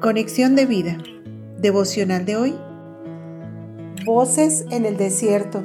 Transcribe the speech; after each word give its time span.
Conexión 0.00 0.56
de 0.56 0.64
vida. 0.64 0.96
Devocional 1.58 2.24
de 2.24 2.34
hoy. 2.34 2.58
Voces 4.06 4.64
en 4.70 4.86
el 4.86 4.96
desierto. 4.96 5.62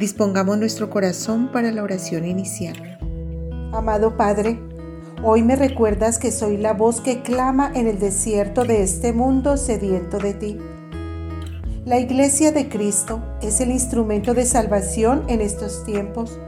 Dispongamos 0.00 0.58
nuestro 0.58 0.90
corazón 0.90 1.52
para 1.52 1.70
la 1.70 1.84
oración 1.84 2.26
inicial. 2.26 2.98
Amado 3.72 4.16
Padre, 4.16 4.58
hoy 5.22 5.44
me 5.44 5.54
recuerdas 5.54 6.18
que 6.18 6.32
soy 6.32 6.56
la 6.56 6.72
voz 6.72 7.00
que 7.00 7.22
clama 7.22 7.70
en 7.72 7.86
el 7.86 8.00
desierto 8.00 8.64
de 8.64 8.82
este 8.82 9.12
mundo 9.12 9.58
sediento 9.58 10.18
de 10.18 10.34
ti. 10.34 10.58
La 11.84 12.00
iglesia 12.00 12.50
de 12.50 12.68
Cristo 12.68 13.22
es 13.40 13.60
el 13.60 13.70
instrumento 13.70 14.34
de 14.34 14.44
salvación 14.44 15.22
en 15.28 15.40
estos 15.40 15.84
tiempos 15.84 16.40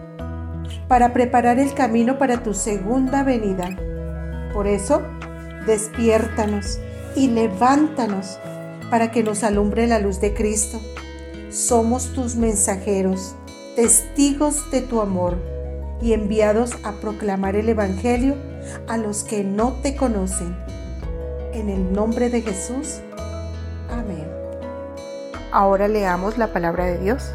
para 0.88 1.12
preparar 1.12 1.60
el 1.60 1.74
camino 1.74 2.18
para 2.18 2.42
tu 2.42 2.54
segunda 2.54 3.22
venida. 3.22 3.70
Por 4.52 4.66
eso, 4.66 5.02
despiértanos 5.66 6.79
y 7.15 7.29
levántanos 7.29 8.38
para 8.91 9.11
que 9.11 9.23
nos 9.23 9.43
alumbre 9.43 9.87
la 9.87 9.98
luz 9.98 10.20
de 10.20 10.33
Cristo. 10.33 10.80
Somos 11.51 12.12
tus 12.12 12.37
mensajeros, 12.37 13.34
testigos 13.75 14.70
de 14.70 14.80
tu 14.80 15.01
amor 15.01 15.39
y 16.01 16.12
enviados 16.12 16.73
a 16.84 16.92
proclamar 16.92 17.56
el 17.56 17.69
Evangelio 17.69 18.37
a 18.89 18.97
los 18.97 19.25
que 19.25 19.45
no 19.45 19.75
te 19.83 19.97
conocen. 19.97 20.56
En 21.52 21.69
el 21.69 21.92
nombre 21.92 22.28
de 22.28 22.42
Jesús. 22.42 23.01
Amén. 23.91 24.27
Ahora 25.53 25.89
leamos 25.89 26.39
la 26.39 26.53
palabra 26.53 26.84
de 26.87 26.98
Dios. 26.98 27.33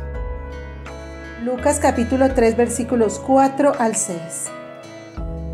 Lucas 1.44 1.80
capítulo 1.80 2.34
3 2.34 2.56
versículos 2.56 3.20
4 3.26 3.74
al 3.80 3.96
6 3.96 4.61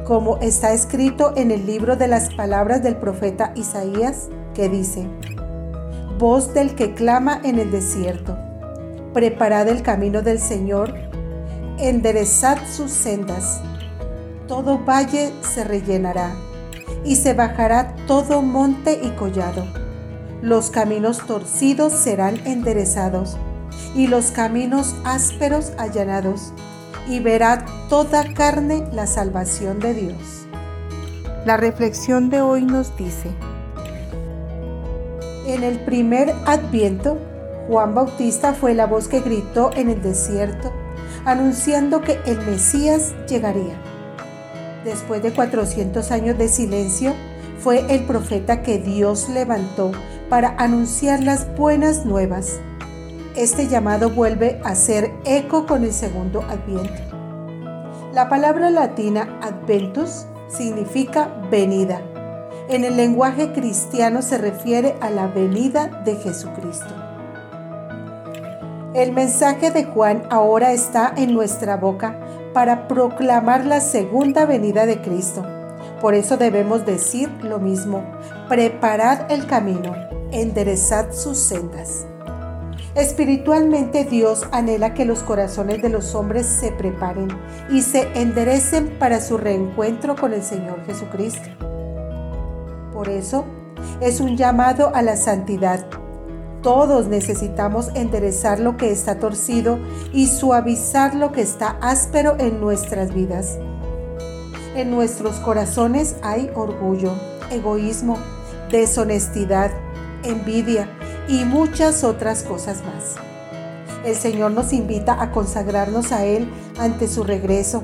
como 0.07 0.37
está 0.37 0.71
escrito 0.71 1.33
en 1.35 1.51
el 1.51 1.65
libro 1.65 1.97
de 1.97 2.07
las 2.07 2.33
palabras 2.33 2.81
del 2.81 2.95
profeta 2.95 3.51
Isaías, 3.55 4.29
que 4.53 4.69
dice, 4.69 5.05
Voz 6.17 6.53
del 6.53 6.75
que 6.75 6.93
clama 6.93 7.41
en 7.43 7.59
el 7.59 7.71
desierto, 7.71 8.37
preparad 9.13 9.67
el 9.67 9.81
camino 9.81 10.21
del 10.21 10.39
Señor, 10.39 10.93
enderezad 11.77 12.57
sus 12.71 12.89
sendas, 12.89 13.59
todo 14.47 14.79
valle 14.79 15.33
se 15.41 15.65
rellenará, 15.65 16.31
y 17.03 17.17
se 17.17 17.33
bajará 17.33 17.93
todo 18.07 18.41
monte 18.41 19.01
y 19.03 19.09
collado. 19.09 19.65
Los 20.41 20.69
caminos 20.69 21.17
torcidos 21.27 21.91
serán 21.91 22.39
enderezados, 22.47 23.35
y 23.93 24.07
los 24.07 24.31
caminos 24.31 24.95
ásperos 25.03 25.73
allanados 25.77 26.53
y 27.09 27.19
verá 27.19 27.65
toda 27.89 28.33
carne 28.33 28.85
la 28.91 29.07
salvación 29.07 29.79
de 29.79 29.93
Dios. 29.93 30.47
La 31.45 31.57
reflexión 31.57 32.29
de 32.29 32.41
hoy 32.41 32.63
nos 32.63 32.95
dice, 32.97 33.29
en 35.45 35.63
el 35.63 35.79
primer 35.79 36.35
adviento, 36.45 37.17
Juan 37.69 37.95
Bautista 37.95 38.53
fue 38.53 38.73
la 38.73 38.85
voz 38.85 39.07
que 39.07 39.21
gritó 39.21 39.71
en 39.75 39.89
el 39.89 40.01
desierto, 40.01 40.73
anunciando 41.25 42.01
que 42.01 42.19
el 42.25 42.39
Mesías 42.45 43.13
llegaría. 43.29 43.75
Después 44.83 45.23
de 45.23 45.31
400 45.31 46.11
años 46.11 46.37
de 46.37 46.49
silencio, 46.49 47.13
fue 47.59 47.85
el 47.93 48.03
profeta 48.05 48.61
que 48.61 48.77
Dios 48.77 49.29
levantó 49.29 49.91
para 50.29 50.55
anunciar 50.57 51.23
las 51.23 51.53
buenas 51.55 52.05
nuevas 52.05 52.59
este 53.37 53.67
llamado 53.67 54.09
vuelve 54.09 54.59
a 54.63 54.73
ser 54.73 55.11
eco 55.23 55.67
con 55.67 55.83
el 55.83 55.93
segundo 55.93 56.41
adviento. 56.41 57.03
La 58.11 58.29
palabra 58.29 58.71
latina 58.71 59.37
adventus 59.43 60.25
significa 60.47 61.29
venida. 61.51 62.01
En 62.67 62.83
el 62.83 62.97
lenguaje 62.97 63.53
cristiano 63.53 64.23
se 64.23 64.39
refiere 64.39 64.95
a 65.01 65.11
la 65.11 65.27
venida 65.27 66.01
de 66.03 66.15
Jesucristo. 66.15 66.87
El 68.95 69.11
mensaje 69.11 69.69
de 69.69 69.83
Juan 69.83 70.23
ahora 70.31 70.71
está 70.71 71.13
en 71.15 71.35
nuestra 71.35 71.77
boca 71.77 72.19
para 72.53 72.87
proclamar 72.87 73.65
la 73.65 73.81
segunda 73.81 74.47
venida 74.47 74.87
de 74.87 74.99
Cristo. 74.99 75.45
Por 76.01 76.15
eso 76.15 76.37
debemos 76.37 76.87
decir 76.87 77.29
lo 77.43 77.59
mismo, 77.59 78.03
preparad 78.49 79.31
el 79.31 79.45
camino, 79.45 79.93
enderezad 80.31 81.11
sus 81.11 81.37
sendas. 81.37 82.07
Espiritualmente 82.97 84.05
Dios 84.05 84.47
anhela 84.51 84.95
que 84.95 85.05
los 85.05 85.21
corazones 85.21 85.83
de 85.83 85.89
los 85.89 86.15
hombres 86.15 86.47
se 86.47 86.71
preparen 86.71 87.27
y 87.69 87.83
se 87.83 88.07
enderecen 88.19 88.97
para 88.97 89.21
su 89.21 89.37
reencuentro 89.37 90.15
con 90.15 90.33
el 90.33 90.41
Señor 90.41 90.83
Jesucristo. 90.83 91.47
Por 92.91 93.07
eso 93.09 93.45
es 94.01 94.19
un 94.19 94.35
llamado 94.35 94.91
a 94.95 95.03
la 95.03 95.15
santidad. 95.15 95.85
Todos 96.63 97.05
necesitamos 97.05 97.89
enderezar 97.93 98.59
lo 98.59 98.77
que 98.77 98.91
está 98.91 99.19
torcido 99.19 99.77
y 100.11 100.25
suavizar 100.25 101.13
lo 101.13 101.31
que 101.31 101.41
está 101.41 101.77
áspero 101.81 102.35
en 102.39 102.59
nuestras 102.59 103.13
vidas. 103.13 103.59
En 104.75 104.89
nuestros 104.89 105.35
corazones 105.35 106.15
hay 106.23 106.49
orgullo, 106.55 107.11
egoísmo, 107.51 108.17
deshonestidad, 108.71 109.69
envidia, 110.23 110.96
y 111.27 111.45
muchas 111.45 112.03
otras 112.03 112.43
cosas 112.43 112.83
más. 112.83 113.15
El 114.05 114.15
Señor 114.15 114.51
nos 114.51 114.73
invita 114.73 115.21
a 115.21 115.31
consagrarnos 115.31 116.11
a 116.11 116.25
Él 116.25 116.49
ante 116.77 117.07
su 117.07 117.23
regreso. 117.23 117.83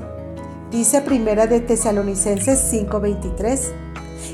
Dice 0.70 1.00
Primera 1.02 1.46
de 1.46 1.60
Tesalonicenses 1.60 2.58
5:23, 2.72 3.72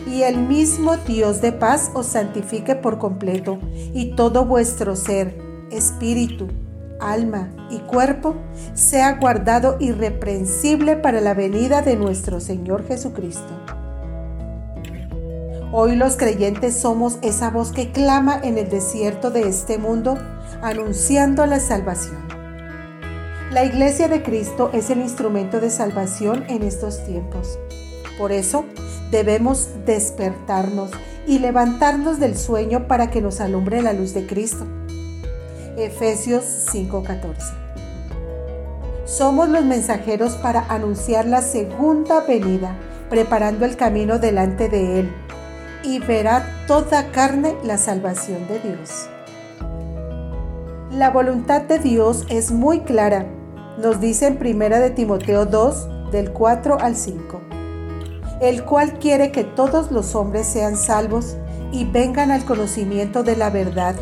y 0.07 0.23
el 0.23 0.39
mismo 0.39 0.97
Dios 0.97 1.41
de 1.41 1.53
paz 1.53 1.91
os 1.95 2.07
santifique 2.07 2.77
por 2.77 2.99
completo, 2.99 3.59
y 3.93 4.15
todo 4.15 4.45
vuestro 4.45 4.97
ser, 4.97 5.37
espíritu, 5.71 6.49
alma 7.01 7.51
y 7.71 7.79
cuerpo 7.79 8.37
sea 8.75 9.15
guardado 9.15 9.77
irreprensible 9.81 10.97
para 10.97 11.21
la 11.21 11.35
venida 11.35 11.83
de 11.83 11.97
nuestro 11.97 12.41
Señor 12.41 12.87
Jesucristo. 12.87 13.60
Hoy 15.73 15.95
los 15.95 16.17
creyentes 16.17 16.75
somos 16.75 17.19
esa 17.23 17.49
voz 17.51 17.71
que 17.71 17.93
clama 17.93 18.41
en 18.43 18.59
el 18.59 18.69
desierto 18.69 19.31
de 19.31 19.43
este 19.43 19.79
mundo, 19.79 20.19
anunciando 20.63 21.47
la 21.47 21.61
salvación. 21.61 22.27
La 23.53 23.65
iglesia 23.65 24.09
de 24.09 24.21
Cristo 24.25 24.71
es 24.73 24.91
el 24.91 24.99
instrumento 24.99 25.61
de 25.61 25.71
salvación 25.71 26.45
en 26.49 26.65
estos 26.65 27.05
tiempos. 27.05 27.57
Por 28.19 28.33
eso 28.33 28.65
debemos 29.13 29.69
despertarnos 29.87 30.91
y 31.25 31.39
levantarnos 31.39 32.19
del 32.19 32.37
sueño 32.37 32.89
para 32.89 33.13
que 33.13 33.23
nos 33.23 33.41
alumbre 33.41 33.81
la 33.81 33.93
luz 33.93 34.13
de 34.13 34.27
Cristo. 34.27 34.67
Efesios 35.77 36.43
5:14. 36.73 37.55
Somos 39.05 39.49
los 39.49 39.65
mensajeros 39.65 40.33
para 40.33 40.65
anunciar 40.69 41.27
la 41.27 41.43
segunda 41.43 42.23
venida, 42.23 42.77
preparando 43.09 43.65
el 43.65 43.77
camino 43.77 44.19
delante 44.19 44.69
de 44.69 44.99
Él 44.99 45.15
y 45.83 45.99
verá 45.99 46.65
toda 46.67 47.11
carne 47.11 47.55
la 47.65 47.79
salvación 47.79 48.47
de 48.49 48.59
Dios. 48.61 49.09
La 50.91 51.11
voluntad 51.11 51.63
de 51.63 51.79
Dios 51.79 52.27
es 52.29 52.51
muy 52.51 52.81
clara, 52.81 53.27
nos 53.79 54.01
dice 54.01 54.27
en 54.27 54.39
1 54.39 54.81
de 54.81 54.91
Timoteo 54.91 55.47
2, 55.47 56.11
del 56.11 56.33
4 56.33 56.79
al 56.81 56.97
5, 56.97 57.41
el 58.41 58.65
cual 58.65 58.99
quiere 58.99 59.31
que 59.31 59.45
todos 59.45 59.93
los 59.93 60.15
hombres 60.15 60.47
sean 60.47 60.77
salvos 60.77 61.37
y 61.73 61.85
vengan 61.85 62.33
al 62.33 62.45
conocimiento 62.45 63.23
de 63.23 63.37
la 63.37 63.51
verdad, 63.51 63.95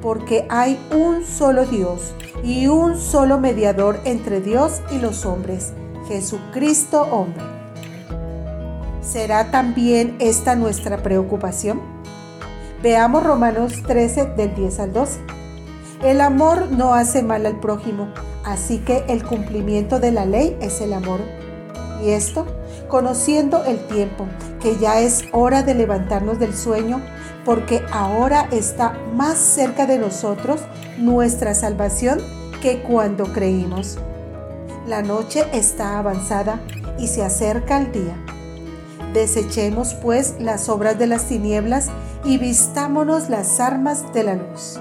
porque 0.00 0.46
hay 0.48 0.78
un 0.96 1.24
solo 1.26 1.66
Dios 1.66 2.14
y 2.42 2.68
un 2.68 2.98
solo 2.98 3.38
mediador 3.38 4.00
entre 4.04 4.40
Dios 4.40 4.80
y 4.90 4.98
los 4.98 5.26
hombres, 5.26 5.74
Jesucristo 6.08 7.02
hombre 7.02 7.59
¿Será 9.10 9.50
también 9.50 10.14
esta 10.20 10.54
nuestra 10.54 11.02
preocupación? 11.02 11.80
Veamos 12.80 13.24
Romanos 13.24 13.82
13 13.84 14.26
del 14.36 14.54
10 14.54 14.78
al 14.78 14.92
12. 14.92 15.18
El 16.04 16.20
amor 16.20 16.70
no 16.70 16.94
hace 16.94 17.20
mal 17.20 17.44
al 17.44 17.58
prójimo, 17.58 18.06
así 18.44 18.78
que 18.78 19.04
el 19.08 19.24
cumplimiento 19.24 19.98
de 19.98 20.12
la 20.12 20.26
ley 20.26 20.56
es 20.60 20.80
el 20.80 20.92
amor. 20.92 21.18
Y 22.04 22.10
esto, 22.10 22.46
conociendo 22.86 23.64
el 23.64 23.84
tiempo, 23.88 24.28
que 24.60 24.76
ya 24.76 25.00
es 25.00 25.24
hora 25.32 25.64
de 25.64 25.74
levantarnos 25.74 26.38
del 26.38 26.54
sueño, 26.54 27.00
porque 27.44 27.82
ahora 27.90 28.46
está 28.52 28.96
más 29.16 29.38
cerca 29.38 29.86
de 29.86 29.98
nosotros 29.98 30.60
nuestra 30.98 31.54
salvación 31.54 32.20
que 32.62 32.80
cuando 32.82 33.32
creímos. 33.32 33.98
La 34.86 35.02
noche 35.02 35.46
está 35.52 35.98
avanzada 35.98 36.60
y 36.96 37.08
se 37.08 37.24
acerca 37.24 37.76
el 37.76 37.90
día. 37.90 38.16
Desechemos 39.12 39.94
pues 39.94 40.36
las 40.38 40.68
obras 40.68 40.96
de 40.96 41.08
las 41.08 41.24
tinieblas 41.24 41.88
y 42.24 42.38
vistámonos 42.38 43.28
las 43.28 43.58
armas 43.58 44.12
de 44.12 44.22
la 44.22 44.34
luz. 44.34 44.78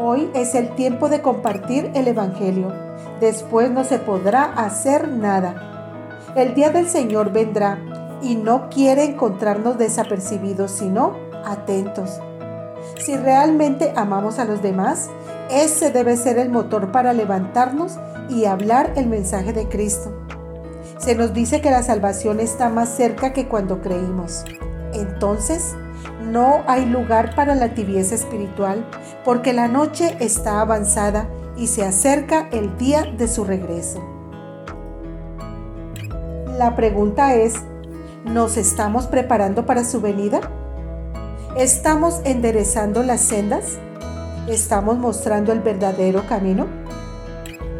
Hoy 0.00 0.30
es 0.34 0.54
el 0.54 0.74
tiempo 0.76 1.08
de 1.08 1.20
compartir 1.20 1.90
el 1.94 2.06
Evangelio. 2.06 2.72
Después 3.20 3.72
no 3.72 3.82
se 3.82 3.98
podrá 3.98 4.44
hacer 4.44 5.08
nada. 5.08 6.28
El 6.36 6.54
día 6.54 6.70
del 6.70 6.88
Señor 6.88 7.32
vendrá 7.32 7.80
y 8.22 8.36
no 8.36 8.68
quiere 8.70 9.02
encontrarnos 9.02 9.76
desapercibidos, 9.76 10.70
sino 10.70 11.16
atentos. 11.44 12.20
Si 13.00 13.16
realmente 13.16 13.92
amamos 13.96 14.38
a 14.38 14.44
los 14.44 14.62
demás, 14.62 15.10
ese 15.50 15.90
debe 15.90 16.16
ser 16.16 16.38
el 16.38 16.50
motor 16.50 16.92
para 16.92 17.12
levantarnos 17.12 17.98
y 18.28 18.44
hablar 18.44 18.92
el 18.94 19.08
mensaje 19.08 19.52
de 19.52 19.68
Cristo. 19.68 20.12
Se 20.98 21.14
nos 21.14 21.32
dice 21.32 21.60
que 21.60 21.70
la 21.70 21.82
salvación 21.82 22.40
está 22.40 22.68
más 22.68 22.88
cerca 22.88 23.32
que 23.32 23.46
cuando 23.46 23.80
creímos. 23.80 24.44
Entonces, 24.92 25.74
no 26.24 26.62
hay 26.66 26.86
lugar 26.86 27.34
para 27.36 27.54
la 27.54 27.74
tibieza 27.74 28.16
espiritual 28.16 28.84
porque 29.24 29.52
la 29.52 29.68
noche 29.68 30.16
está 30.20 30.60
avanzada 30.60 31.28
y 31.56 31.68
se 31.68 31.84
acerca 31.84 32.48
el 32.50 32.76
día 32.78 33.04
de 33.16 33.28
su 33.28 33.44
regreso. 33.44 34.02
La 36.58 36.74
pregunta 36.74 37.34
es, 37.34 37.54
¿nos 38.24 38.56
estamos 38.56 39.06
preparando 39.06 39.66
para 39.66 39.84
su 39.84 40.00
venida? 40.00 40.40
¿Estamos 41.56 42.20
enderezando 42.24 43.04
las 43.04 43.20
sendas? 43.20 43.78
¿Estamos 44.48 44.98
mostrando 44.98 45.52
el 45.52 45.60
verdadero 45.60 46.26
camino? 46.26 46.66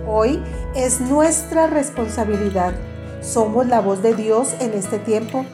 Hoy 0.06 0.43
es 0.75 1.00
nuestra 1.00 1.67
responsabilidad. 1.67 2.75
Somos 3.20 3.67
la 3.67 3.81
voz 3.81 4.03
de 4.03 4.15
Dios 4.15 4.55
en 4.61 4.73
este 4.73 4.99
tiempo. 4.99 5.44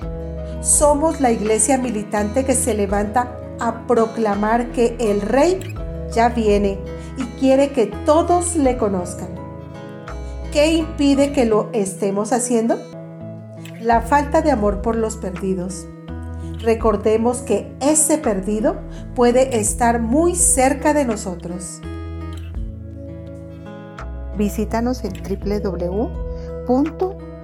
Somos 0.60 1.20
la 1.20 1.30
iglesia 1.30 1.78
militante 1.78 2.44
que 2.44 2.54
se 2.54 2.74
levanta 2.74 3.38
a 3.60 3.86
proclamar 3.86 4.72
que 4.72 4.96
el 4.98 5.20
rey 5.20 5.74
ya 6.12 6.28
viene 6.28 6.78
y 7.16 7.24
quiere 7.38 7.70
que 7.72 7.86
todos 8.04 8.56
le 8.56 8.76
conozcan. 8.76 9.28
¿Qué 10.52 10.74
impide 10.74 11.32
que 11.32 11.46
lo 11.46 11.70
estemos 11.72 12.32
haciendo? 12.32 12.78
La 13.80 14.02
falta 14.02 14.42
de 14.42 14.50
amor 14.52 14.82
por 14.82 14.96
los 14.96 15.16
perdidos. 15.16 15.86
Recordemos 16.60 17.38
que 17.38 17.74
ese 17.80 18.18
perdido 18.18 18.76
puede 19.14 19.58
estar 19.58 20.00
muy 20.00 20.34
cerca 20.34 20.94
de 20.94 21.04
nosotros. 21.04 21.80
Visítanos 24.36 25.04
en 25.04 25.12